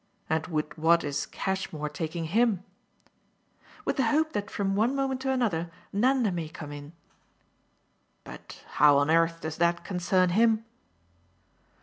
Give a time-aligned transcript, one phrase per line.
[0.31, 2.63] "And with what is Cashmore taking him?"
[3.85, 6.93] "With the hope that from one moment to another Nanda may come in."
[8.23, 10.65] "But how on earth does that concern him?"